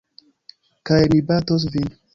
[0.91, 1.97] Kaj mi batos vin.